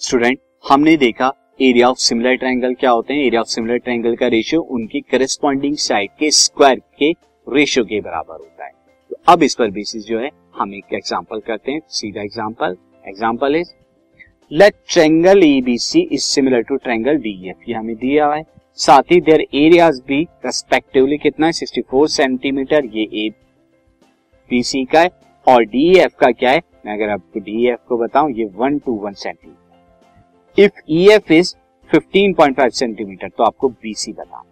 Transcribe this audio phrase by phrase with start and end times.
[0.00, 1.30] Student, हमने देखा
[1.62, 3.20] area of similar triangle क्या होते हैं?
[3.20, 7.10] एरिया ऑफ़ सिमिलर ट्रायंगल का रेशियो उनकी करस्पॉन्डिंग साइड के स्क्वायर के
[7.46, 8.70] रेशियो के बराबर होता है।
[9.10, 13.56] तो अब इस पर बेसिस जो है, हम एक एग्जांपल करते हैं। सीधा example example
[13.56, 13.72] is
[14.50, 18.44] let triangle A B C is similar to triangle D F ये हमें दिया हुआ है।
[18.78, 21.52] साथ ही देयर एरियाज़ भी रेस्पेक्टिवली कितना है?
[21.54, 23.28] 64 सेंटीमीटर ये ए
[24.50, 25.10] बी सी का है
[25.46, 26.62] और डी एफ़ का क्या है?
[26.86, 29.64] मैं अगर आपको डी एफ़ को बताऊँ, ये one two one centimetre
[30.58, 31.54] if E F is
[31.90, 34.44] 15.5 centimetre तो आपको बी सी बताओ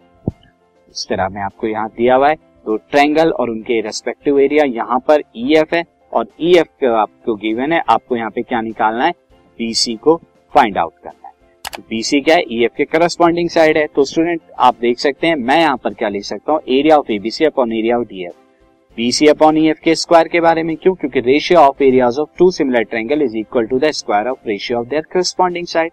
[0.91, 2.35] इस तरह में आपको यहाँ दिया हुआ है
[2.67, 6.59] तो ट्रैंगल और उनके रेस्पेक्टिव एरिया यहाँ पर ई e एफ़ है, और ई e
[6.59, 9.13] एफ़ आपको गिवन है, आपको यहाँ पे क्या निकालना है?
[9.59, 10.17] बी सी को
[10.55, 12.43] फाइंड आउट करना है। बीसी क्या है?
[12.51, 15.95] ईएफ e के करस्पॉन्डिंग साइड है। तो स्टूडेंट आप देख सकते हैं, मैं यहाँ पर
[15.95, 16.61] क्या ले सकता हूँ?
[16.69, 18.33] Area of A B C upon area of D F
[18.97, 20.95] B C upon E F के स्क्वायर के बारे में क्यों?
[20.95, 24.79] क्योंकि ratio of areas of two similar triangle is equal to the square of ratio
[24.79, 25.93] of their corresponding side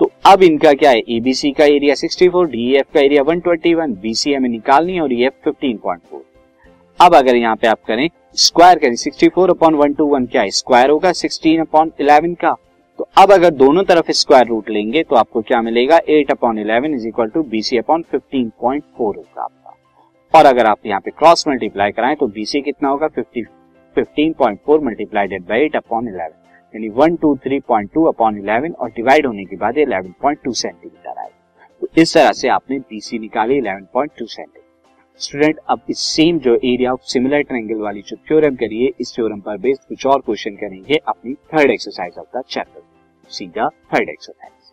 [0.00, 0.98] तो अब इनका क्या है?
[1.10, 6.20] एबीसी का एरिया 64 डीएफ का एरिया 121 बीसी हमें निकालनी है और ईएफ 15.4
[7.00, 10.50] अब अगर यहाँ पे आप करें स्क्वायर करें 64 अपॉन वन टू वन क्या है?
[10.50, 12.54] स्क्वायर होगा 16 अपॉन 11 का।
[12.98, 16.00] तो अब अगर दोनों तरफ़ स्क्वायर रूट लेंगे तो आपको क्या मिलेगा?
[16.08, 19.57] Eight upon eleven is equal to B C upon fifteen point four होगा। आपका
[20.34, 23.08] और अगर आप यहाँ पे क्रॉस मल्टीप्लाई कराएँ तो बीसी कितना होगा?
[23.08, 23.42] Fifty
[23.96, 26.34] fifteen point four multiplied by eight upon eleven
[26.74, 30.42] यानी one two three point two upon eleven और डिवाइड होने के बाद इलेवन पॉइंट
[30.44, 34.66] टू सेंटीमीटर आएगा। तो इस तरह से आपने बीसी निकाली eleven point two centimetre
[35.20, 39.40] student अब इस सेम जो एरिया ऑफ़ सिमिलर ट्रायंगल वाली जो थ्योरम करिए इस थ्योरम
[39.40, 42.82] पर बेस्ड कुछ और क्वेश्चन करेंगे अपनी third exercise of the chapter
[43.30, 44.72] सीधा third exercise